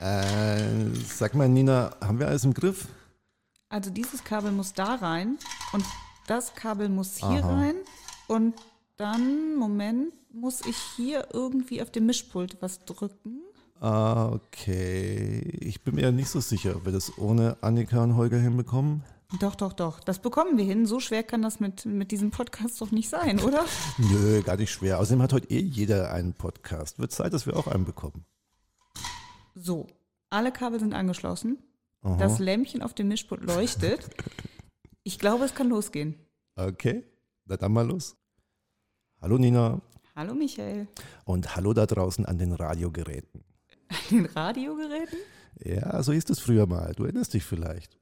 [0.00, 2.86] Äh, sag mal, Nina, haben wir alles im Griff?
[3.68, 5.38] Also dieses Kabel muss da rein
[5.72, 5.84] und
[6.26, 7.54] das Kabel muss hier Aha.
[7.54, 7.74] rein
[8.28, 8.54] und
[8.96, 13.40] dann, Moment, muss ich hier irgendwie auf dem Mischpult was drücken.
[13.80, 15.40] Ah, okay.
[15.60, 19.04] Ich bin mir ja nicht so sicher, ob wir das ohne Annika und Holger hinbekommen.
[19.40, 20.00] Doch, doch, doch.
[20.00, 20.86] Das bekommen wir hin.
[20.86, 23.64] So schwer kann das mit, mit diesem Podcast doch nicht sein, oder?
[23.98, 24.98] Nö, gar nicht schwer.
[24.98, 26.98] Außerdem hat heute eh jeder einen Podcast.
[26.98, 28.24] Wird Zeit, dass wir auch einen bekommen.
[29.60, 29.86] So,
[30.30, 31.58] alle Kabel sind angeschlossen.
[32.02, 32.16] Aha.
[32.16, 34.08] Das Lämpchen auf dem Mischpult leuchtet.
[35.04, 36.16] Ich glaube, es kann losgehen.
[36.54, 37.02] Okay,
[37.46, 38.14] na dann mal los.
[39.22, 39.80] Hallo Nina
[40.14, 40.86] Hallo Michael.
[41.24, 43.42] und hallo da draußen an den Radiogeräten.
[44.10, 45.16] Den Radiogeräten?
[45.64, 46.92] Ja, so hieß es früher mal.
[46.94, 47.98] Du erinnerst dich vielleicht.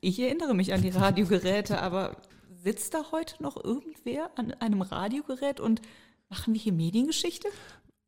[0.00, 2.16] Ich erinnere mich an die Radiogeräte, aber
[2.50, 5.80] sitzt da heute noch irgendwer an einem Radiogerät und
[6.28, 7.46] machen wir hier Mediengeschichte?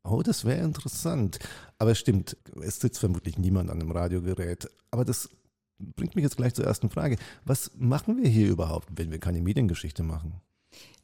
[0.07, 1.39] Oh, das wäre interessant.
[1.79, 4.69] Aber es stimmt, es sitzt vermutlich niemand an einem Radiogerät.
[4.91, 5.29] Aber das
[5.79, 7.17] bringt mich jetzt gleich zur ersten Frage.
[7.43, 10.41] Was machen wir hier überhaupt, wenn wir keine Mediengeschichte machen?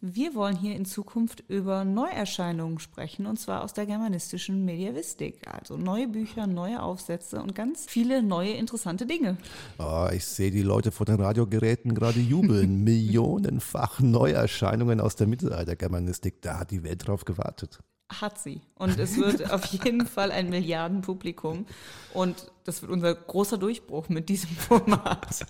[0.02, 5.48] Wir wollen hier in Zukunft über Neuerscheinungen sprechen, und zwar aus der germanistischen Mediavistik.
[5.48, 9.38] Also neue Bücher, neue Aufsätze und ganz viele neue interessante Dinge.
[9.78, 12.84] Oh, ich sehe die Leute vor den Radiogeräten gerade jubeln.
[12.84, 16.42] Millionenfach Neuerscheinungen aus der Mittelaltergermanistik.
[16.42, 17.80] Da hat die Welt drauf gewartet.
[18.20, 18.62] Hat sie.
[18.76, 21.66] Und es wird auf jeden Fall ein Milliardenpublikum.
[22.14, 25.46] Und das wird unser großer Durchbruch mit diesem Format.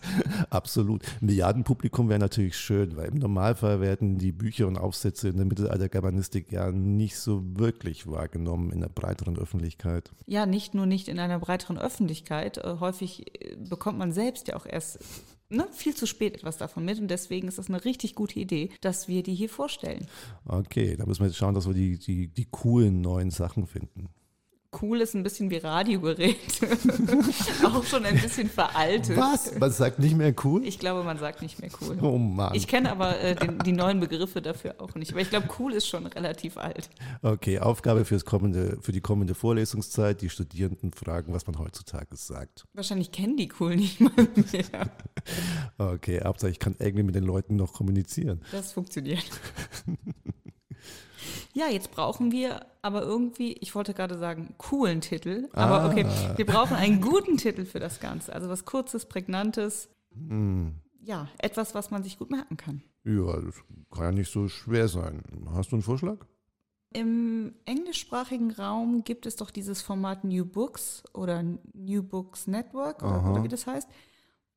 [0.50, 1.04] Absolut.
[1.22, 6.52] Milliardenpublikum wäre natürlich schön, weil im Normalfall werden die Bücher und Aufsätze in der Mittelaltergermanistik
[6.52, 10.12] ja nicht so wirklich wahrgenommen in der breiteren Öffentlichkeit.
[10.28, 12.58] Ja, nicht nur nicht in einer breiteren Öffentlichkeit.
[12.58, 15.00] Äh, Häufig äh, bekommt man selbst ja auch erst
[15.52, 17.00] ne, viel zu spät etwas davon mit.
[17.00, 20.08] Und deswegen ist das eine richtig gute Idee, dass wir die hier vorstellen.
[20.46, 24.10] Okay, da müssen wir jetzt schauen, dass wir die, die, die coolen neuen Sachen finden.
[24.80, 26.38] Cool ist ein bisschen wie Radiogerät.
[27.66, 29.18] auch schon ein bisschen veraltet.
[29.18, 29.60] Was?
[29.60, 30.66] Man sagt nicht mehr cool?
[30.66, 31.98] Ich glaube, man sagt nicht mehr cool.
[32.02, 32.56] Oh Mann.
[32.56, 35.12] Ich kenne aber äh, den, die neuen Begriffe dafür auch nicht.
[35.12, 36.90] Aber ich glaube, cool ist schon relativ alt.
[37.22, 40.22] Okay, Aufgabe fürs kommende, für die kommende Vorlesungszeit.
[40.22, 42.64] Die Studierenden fragen, was man heutzutage sagt.
[42.74, 44.90] Wahrscheinlich kennen die cool niemand mehr.
[45.78, 48.42] Okay, Hauptsache ich kann irgendwie mit den Leuten noch kommunizieren.
[48.52, 49.24] Das funktioniert.
[51.54, 55.50] Ja, jetzt brauchen wir aber irgendwie, ich wollte gerade sagen, coolen Titel.
[55.54, 55.90] Aber Ah.
[55.90, 56.06] okay,
[56.38, 58.34] wir brauchen einen guten Titel für das Ganze.
[58.34, 59.90] Also was Kurzes, Prägnantes.
[60.14, 60.76] Hm.
[61.02, 62.84] Ja, etwas, was man sich gut merken kann.
[63.04, 63.56] Ja, das
[63.92, 65.24] kann ja nicht so schwer sein.
[65.54, 66.18] Hast du einen Vorschlag?
[66.94, 71.42] Im englischsprachigen Raum gibt es doch dieses Format New Books oder
[71.74, 73.32] New Books Network oder, Aha.
[73.32, 73.88] oder wie das heißt.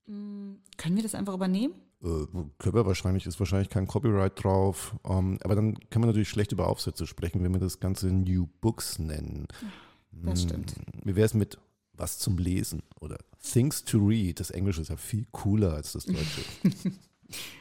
[0.07, 1.75] Hm, Können wir das einfach übernehmen?
[2.05, 2.27] Äh,
[2.75, 4.95] wir wahrscheinlich, ist wahrscheinlich kein Copyright drauf.
[5.05, 8.49] Ähm, aber dann kann man natürlich schlecht über Aufsätze sprechen, wenn wir das Ganze New
[8.61, 9.49] Books nennen.
[10.13, 10.75] Das Hm, stimmt.
[11.03, 11.59] Wie wäre es mit
[11.95, 14.41] was zum Lesen oder Things to Read?
[14.41, 16.43] Das Englische ist ja viel cooler als das Deutsche.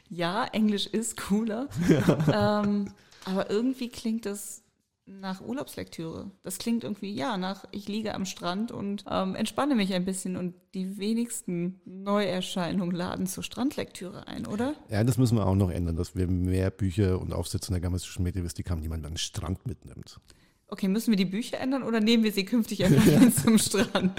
[0.09, 1.67] Ja, Englisch ist cooler.
[2.31, 2.91] ähm,
[3.25, 4.62] aber irgendwie klingt das
[5.05, 6.31] nach Urlaubslektüre.
[6.43, 10.37] Das klingt irgendwie, ja, nach ich liege am Strand und ähm, entspanne mich ein bisschen
[10.37, 14.75] und die wenigsten Neuerscheinungen laden zur Strandlektüre ein, oder?
[14.89, 17.81] ja, das müssen wir auch noch ändern, dass wir mehr Bücher und Aufsätze in der
[17.81, 20.19] germanistischen Mediavistik haben, die man an den Strand mitnimmt.
[20.67, 24.13] Okay, müssen wir die Bücher ändern oder nehmen wir sie künftig einfach mit zum Strand?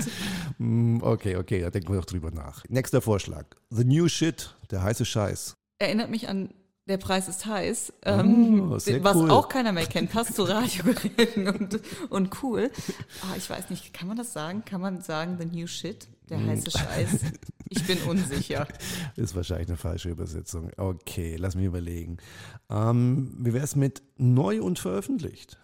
[0.59, 2.62] Hm, Okay, okay, da denken wir doch drüber nach.
[2.69, 3.47] Nächster Vorschlag.
[3.71, 5.56] The New Shit, der heiße Scheiß.
[5.78, 6.51] Erinnert mich an
[6.87, 9.31] Der Preis ist heiß, ähm, Oh, sehr was cool.
[9.31, 11.81] auch keiner mehr kennt, passt zu Radiogeräten und,
[12.11, 12.71] und cool.
[13.22, 14.67] Ah, ich weiß nicht, kann man das sagen?
[14.67, 16.06] Kann man sagen, the new shit?
[16.28, 16.47] Der Hm.
[16.49, 17.21] heiße Scheiß?
[17.71, 18.69] Ich bin unsicher.
[19.17, 20.71] Ist wahrscheinlich eine falsche Übersetzung.
[20.77, 22.19] Okay, lass mich überlegen.
[22.69, 25.59] Ähm, wie wäre es mit neu und veröffentlicht?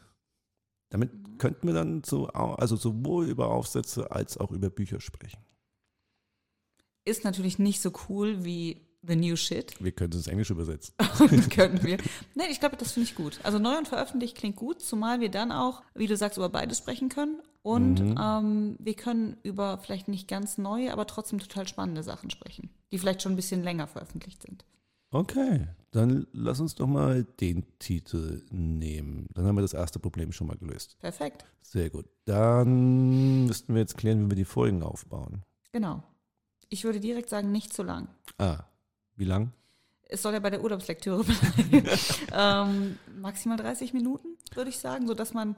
[0.89, 5.39] Damit könnten wir dann so, also sowohl über Aufsätze als auch über Bücher sprechen.
[7.05, 9.75] Ist natürlich nicht so cool wie the new shit.
[9.83, 10.95] Wir können es ins Englische übersetzen.
[11.51, 11.99] Könnten wir.
[12.35, 13.41] Nein, ich glaube, das finde ich gut.
[13.43, 16.79] Also neu und veröffentlicht klingt gut, zumal wir dann auch, wie du sagst, über beides
[16.79, 17.41] sprechen können.
[17.63, 18.19] Und Mhm.
[18.19, 22.99] ähm, wir können über vielleicht nicht ganz neue, aber trotzdem total spannende Sachen sprechen, die
[22.99, 24.65] vielleicht schon ein bisschen länger veröffentlicht sind.
[25.13, 29.27] Okay, dann lass uns doch mal den Titel nehmen.
[29.35, 30.97] Dann haben wir das erste Problem schon mal gelöst.
[31.01, 31.45] Perfekt.
[31.63, 32.07] Sehr gut.
[32.27, 35.43] Dann müssten wir jetzt klären, wie wir die Folgen aufbauen.
[35.73, 36.03] Genau.
[36.69, 38.09] Ich würde direkt sagen, nicht zu lang.
[38.39, 38.61] Ah,
[39.21, 39.53] wie lang?
[40.09, 41.87] Es soll ja bei der Urlaubslektüre bleiben.
[42.33, 45.55] ähm, maximal 30 Minuten, würde ich sagen, sodass man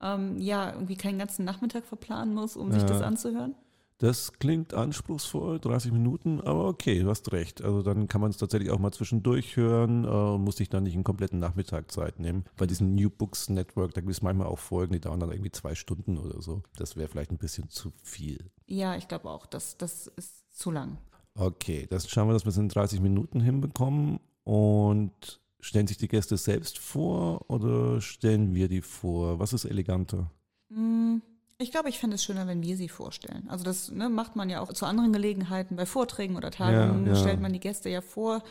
[0.00, 2.88] ähm, ja irgendwie keinen ganzen Nachmittag verplanen muss, um sich Ja.
[2.88, 3.56] das anzuhören.
[3.98, 7.62] Das klingt anspruchsvoll, 30 Minuten, aber okay, du hast recht.
[7.62, 10.82] Also dann kann man es tatsächlich auch mal zwischendurch hören äh, und muss sich dann
[10.82, 12.44] nicht einen kompletten Nachmittag Zeit nehmen.
[12.58, 15.50] Bei diesem New Books Network, da gibt es manchmal auch Folgen, die dauern dann irgendwie
[15.50, 16.62] zwei Stunden oder so.
[16.76, 18.50] Das wäre vielleicht ein bisschen zu viel.
[18.66, 20.98] Ja, ich glaube auch, das, das ist zu lang.
[21.36, 24.20] Okay, das schauen wir, dass wir es in 30 Minuten hinbekommen.
[24.44, 29.38] Und stellen sich die Gäste selbst vor oder stellen wir die vor?
[29.38, 30.30] Was ist eleganter?
[30.68, 31.16] Mm,
[31.58, 33.48] ich glaube, ich fände es schöner, wenn wir sie vorstellen.
[33.48, 37.14] Also das ne, macht man ja auch zu anderen Gelegenheiten, bei Vorträgen oder Tagungen Ja,
[37.14, 37.18] ja.
[37.18, 38.42] stellt man die Gäste ja vor.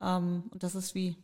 [0.00, 1.16] Ähm, und das ist wie,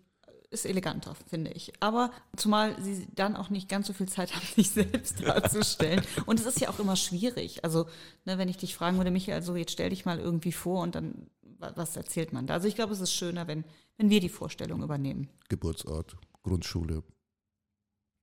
[0.50, 1.72] ist eleganter, finde ich.
[1.80, 6.02] Aber zumal sie dann auch nicht ganz so viel Zeit haben, sich selbst darzustellen.
[6.26, 7.64] Und es ist ja auch immer schwierig.
[7.64, 7.86] Also,
[8.24, 10.94] ne, wenn ich dich fragen würde, Michael, so jetzt stell dich mal irgendwie vor und
[10.94, 11.26] dann,
[11.58, 12.54] wa- was erzählt man da?
[12.54, 13.64] Also ich glaube, es ist schöner, wenn,
[13.98, 15.28] wenn wir die Vorstellung übernehmen.
[15.48, 17.02] Geburtsort, Grundschule,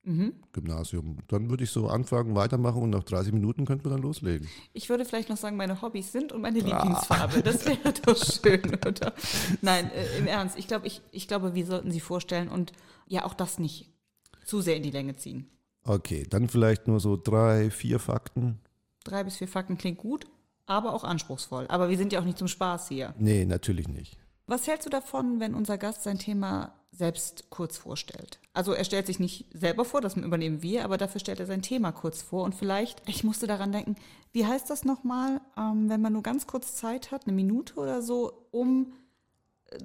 [0.06, 0.34] Mhm.
[0.52, 1.18] Gymnasium.
[1.26, 4.48] Dann würde ich so anfangen, weitermachen und nach 30 Minuten könnten wir dann loslegen.
[4.72, 7.42] Ich würde vielleicht noch sagen, meine Hobbys sind und meine Lieblingsfarbe.
[7.42, 9.12] Das wäre doch schön, oder?
[9.62, 10.56] Nein, äh, im Ernst.
[10.56, 12.72] Ich glaube, ich, ich glaube, wir sollten sie vorstellen und
[13.08, 13.90] ja auch das nicht
[14.44, 15.50] zu sehr in die Länge ziehen.
[15.82, 18.60] Okay, dann vielleicht nur so drei, vier Fakten.
[19.02, 20.26] Drei bis vier Fakten klingt gut,
[20.66, 21.66] aber auch anspruchsvoll.
[21.68, 23.12] Aber wir sind ja auch nicht zum Spaß hier.
[23.18, 24.16] Nee, natürlich nicht.
[24.46, 28.38] Was hältst du davon, wenn unser Gast sein Thema selbst kurz vorstellt?
[28.54, 31.62] Also er stellt sich nicht selber vor, das übernehmen wir, aber dafür stellt er sein
[31.62, 32.44] Thema kurz vor.
[32.44, 33.96] Und vielleicht, ich musste daran denken,
[34.32, 38.02] wie heißt das nochmal, ähm, wenn man nur ganz kurz Zeit hat, eine Minute oder
[38.02, 38.92] so, um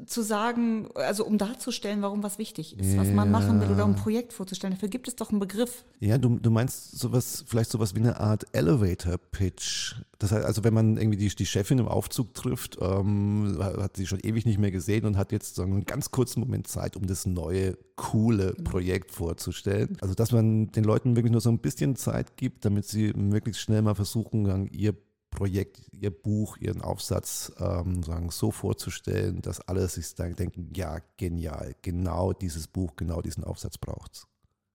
[0.06, 3.92] zu sagen, also um darzustellen, warum was wichtig ist, was man machen will oder um
[3.92, 4.74] ein Projekt vorzustellen.
[4.74, 5.86] Dafür gibt es doch einen Begriff.
[6.00, 9.96] Ja, du, du meinst sowas, vielleicht sowas wie eine Art Elevator-Pitch.
[10.20, 14.06] Das heißt, also wenn man irgendwie die, die Chefin im Aufzug trifft, ähm, hat sie
[14.06, 17.08] schon ewig nicht mehr gesehen und hat jetzt so einen ganz kurzen Moment Zeit, um
[17.08, 19.98] das neue, coole Projekt vorzustellen.
[20.02, 23.62] Also dass man den Leuten wirklich nur so ein bisschen Zeit gibt, damit sie möglichst
[23.62, 24.94] schnell mal versuchen, ihr
[25.32, 31.00] Projekt, ihr Buch, ihren Aufsatz ähm, sagen, so vorzustellen, dass alle sich dann denken, ja,
[31.18, 34.28] genial, genau dieses Buch, genau diesen Aufsatz braucht's.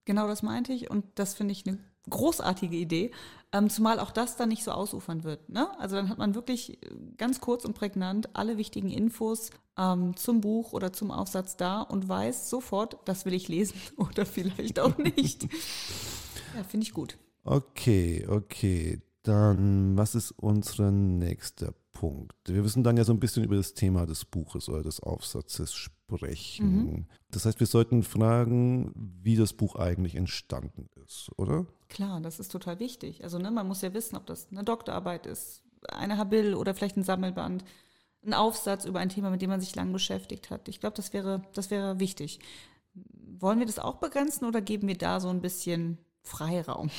[0.06, 3.10] Genau das meinte ich und das finde ich eine großartige Idee,
[3.52, 5.48] ähm, zumal auch das dann nicht so ausufern wird.
[5.48, 5.68] Ne?
[5.78, 10.40] Also dann hat man wirklich äh, ganz kurz und prägnant alle wichtigen Infos ähm, zum
[10.40, 14.96] Buch oder zum Aufsatz da und weiß sofort, das will ich lesen oder vielleicht auch
[14.98, 15.42] nicht.
[16.56, 17.18] ja, finde ich gut.
[17.44, 19.00] Okay, okay.
[19.26, 22.32] Dann, was ist unser nächster Punkt?
[22.46, 25.74] Wir müssen dann ja so ein bisschen über das Thema des Buches oder des Aufsatzes
[25.74, 27.08] sprechen.
[27.32, 31.66] Das heißt, wir sollten fragen, wie das Buch eigentlich entstanden ist, oder?
[31.88, 33.24] Klar, das ist total wichtig.
[33.24, 36.96] Also ne, man muss ja wissen, ob das eine Doktorarbeit ist, eine Habil oder vielleicht
[36.96, 37.64] ein Sammelband,
[38.24, 40.68] ein Aufsatz über ein Thema, mit dem man sich lang beschäftigt hat.
[40.68, 42.38] Ich glaube, das wäre, das wäre wichtig.
[43.40, 46.90] Wollen wir das auch begrenzen oder geben wir da so ein bisschen Freiraum?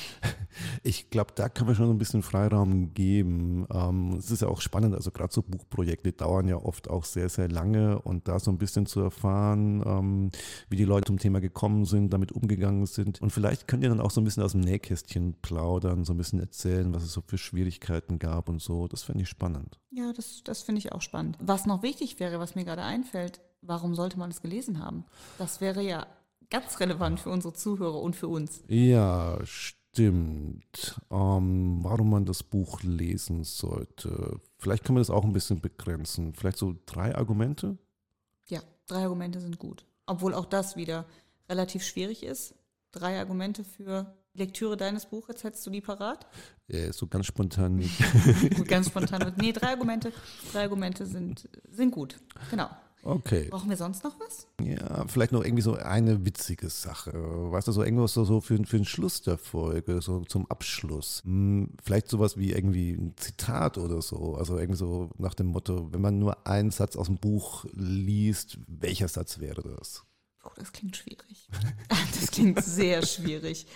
[0.82, 3.66] Ich glaube, da kann man schon ein bisschen Freiraum geben.
[3.70, 7.28] Ähm, es ist ja auch spannend, also gerade so Buchprojekte dauern ja oft auch sehr,
[7.28, 10.30] sehr lange und da so ein bisschen zu erfahren, ähm,
[10.68, 13.20] wie die Leute zum Thema gekommen sind, damit umgegangen sind.
[13.20, 16.16] Und vielleicht könnt ihr dann auch so ein bisschen aus dem Nähkästchen plaudern, so ein
[16.16, 18.88] bisschen erzählen, was es so für Schwierigkeiten gab und so.
[18.88, 19.78] Das fände ich spannend.
[19.90, 21.36] Ja, das, das finde ich auch spannend.
[21.40, 25.04] Was noch wichtig wäre, was mir gerade einfällt, warum sollte man es gelesen haben?
[25.38, 26.06] Das wäre ja
[26.50, 28.62] ganz relevant für unsere Zuhörer und für uns.
[28.68, 31.00] Ja, stimmt.
[31.10, 34.40] Ähm, warum man das Buch lesen sollte.
[34.58, 36.34] Vielleicht kann man das auch ein bisschen begrenzen.
[36.34, 37.78] Vielleicht so drei Argumente?
[38.48, 39.86] Ja, drei Argumente sind gut.
[40.06, 41.04] Obwohl auch das wieder
[41.48, 42.54] relativ schwierig ist.
[42.92, 46.26] Drei Argumente für Lektüre deines Buches, hättest du die parat?
[46.68, 47.98] Äh, so ganz spontan nicht.
[48.56, 49.34] Gut, ganz spontan.
[49.36, 50.12] Nee, drei Argumente,
[50.52, 52.18] drei Argumente sind, sind gut.
[52.50, 52.68] Genau.
[53.02, 53.48] Okay.
[53.50, 54.46] Brauchen wir sonst noch was?
[54.62, 57.12] Ja, vielleicht noch irgendwie so eine witzige Sache.
[57.14, 61.22] Weißt du, so irgendwas so, so für, für den Schluss der Folge, so zum Abschluss.
[61.24, 64.34] Hm, vielleicht sowas wie irgendwie ein Zitat oder so.
[64.34, 68.58] Also irgendwie so nach dem Motto, wenn man nur einen Satz aus dem Buch liest,
[68.66, 70.04] welcher Satz wäre das?
[70.44, 71.48] Oh, das klingt schwierig.
[72.20, 73.66] Das klingt sehr schwierig.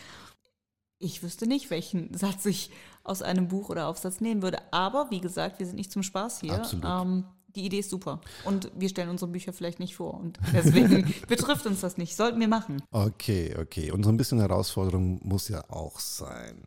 [0.98, 2.70] Ich wüsste nicht, welchen Satz ich
[3.04, 4.58] aus einem Buch oder Aufsatz nehmen würde.
[4.72, 6.54] Aber wie gesagt, wir sind nicht zum Spaß hier.
[6.54, 6.84] Absolut.
[6.84, 7.24] Ähm,
[7.56, 8.20] die Idee ist super.
[8.44, 10.14] Und wir stellen unsere Bücher vielleicht nicht vor.
[10.14, 12.16] Und deswegen betrifft uns das nicht.
[12.16, 12.82] Sollten wir machen.
[12.90, 13.90] Okay, okay.
[13.90, 16.62] Und so ein bisschen Herausforderung muss ja auch sein.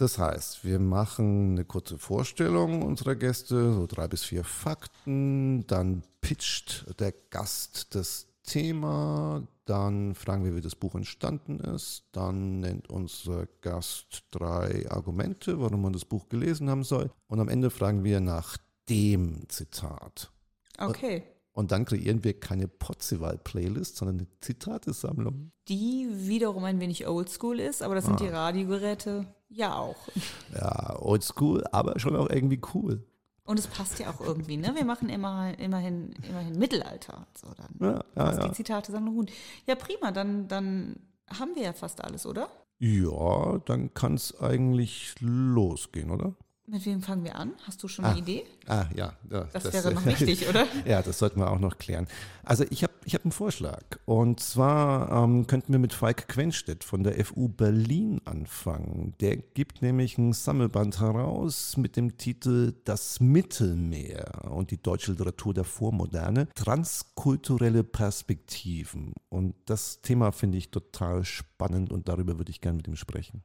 [0.00, 6.02] Das heißt, wir machen eine kurze Vorstellung unserer Gäste, so drei bis vier Fakten, dann
[6.22, 12.88] pitcht der Gast das Thema, dann fragen wir, wie das Buch entstanden ist, dann nennt
[12.88, 18.02] unser Gast drei Argumente, warum man das Buch gelesen haben soll und am Ende fragen
[18.02, 18.56] wir nach
[18.90, 20.30] dem Zitat.
[20.78, 21.22] Okay.
[21.52, 25.52] Und dann kreieren wir keine Potzival-Playlist, sondern eine Zitatesammlung.
[25.68, 28.24] Die wiederum ein wenig oldschool ist, aber das sind Ah.
[28.24, 29.96] die Radiogeräte ja auch.
[30.54, 33.02] Ja, oldschool, aber schon auch irgendwie cool.
[33.44, 34.72] Und es passt ja auch irgendwie, ne?
[34.76, 37.26] Wir machen immer, immerhin, immerhin Mittelalter.
[37.36, 38.48] So, dann Ja, ja, ja.
[38.48, 39.32] die Zitate-Sammlung gut.
[39.66, 40.96] Ja, prima, dann, dann
[41.28, 42.48] haben wir ja fast alles, oder?
[42.78, 46.34] Ja, dann kann es eigentlich losgehen, oder?
[46.70, 47.52] Mit wem fangen wir an?
[47.66, 48.44] Hast du schon Ah, eine Idee?
[48.68, 49.12] Ah, ja.
[49.28, 50.68] ja Das, wäre noch wichtig, oder?
[50.86, 52.06] Ja, das sollten wir auch noch klären.
[52.44, 53.82] Also ich habe ich hab einen Vorschlag.
[54.04, 59.14] Und zwar ähm, könnten wir mit Falk Quenstedt von der FU Berlin anfangen.
[59.20, 65.52] Der gibt nämlich ein Sammelband heraus mit dem Titel Das Mittelmeer und die deutsche Literatur
[65.52, 69.14] der Vormoderne, transkulturelle Perspektiven.
[69.28, 73.42] Und das Thema finde ich total spannend und darüber würde ich gerne mit ihm sprechen.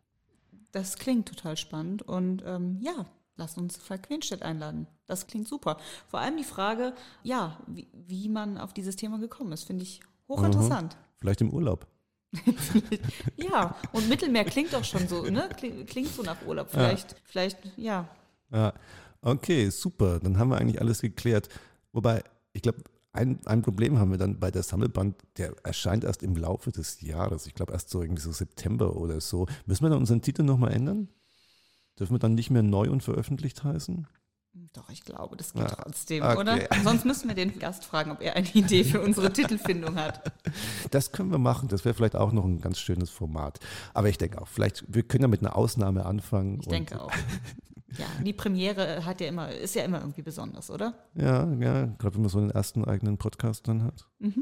[0.75, 3.05] Das klingt total spannend und ähm, ja,
[3.37, 4.87] lass uns Falk Quenstedt einladen.
[5.05, 5.77] Das klingt super.
[6.09, 10.01] Vor allem die Frage, ja, wie, wie man auf dieses Thema gekommen ist, finde ich
[10.27, 10.97] hochinteressant.
[11.15, 11.87] Vielleicht im Urlaub.
[13.37, 15.47] Ja, und Mittelmeer klingt doch schon so, ne?
[15.87, 16.69] Klingt, so nach Urlaub.
[16.69, 18.09] Vielleicht, vielleicht, ja.
[18.51, 18.73] Ja,
[19.21, 20.19] okay, super.
[20.19, 21.47] Dann haben wir eigentlich alles geklärt.
[21.93, 22.83] Wobei, ich glaube,
[23.15, 27.01] ein, ein Problem haben wir dann bei der Sammelband, der erscheint erst im Laufe des
[27.01, 27.47] Jahres.
[27.47, 29.47] Ich glaube, erst so irgendwie so September oder so.
[29.65, 31.09] Müssen wir dann unseren Titel nochmal ändern?
[31.97, 34.07] Dürfen wir dann nicht mehr neu und veröffentlicht heißen?
[34.73, 36.37] Doch, ich glaube, das geht Ja, trotzdem, okay.
[36.37, 36.59] oder?
[36.83, 40.31] Sonst müssen wir den Gast fragen, ob er eine Idee für unsere Titelfindung hat.
[40.91, 41.67] Das können wir machen.
[41.67, 43.59] Das wäre vielleicht auch noch ein ganz schönes Format.
[43.93, 46.59] Aber ich denke auch, vielleicht, wir können ja mit einer Ausnahme anfangen.
[46.61, 47.11] Ich denke auch.
[48.25, 50.95] Die Premiere hat ja immer, ist ja immer irgendwie besonders, oder?
[51.13, 54.07] Ja, ja, gerade wenn man so einen ersten eigenen Podcast dann hat.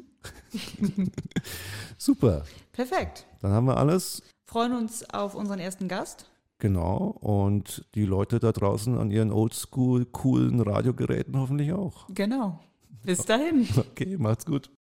[1.98, 2.44] Super.
[2.72, 3.26] Perfekt.
[3.42, 4.24] Dann haben wir alles.
[4.46, 6.30] Freuen uns auf unseren ersten Gast.
[6.60, 12.08] Genau, und die Leute da draußen an ihren oldschool, coolen Radiogeräten hoffentlich auch.
[12.08, 12.60] Genau.
[13.04, 13.68] Bis dahin.
[13.78, 14.72] Okay, macht's gut.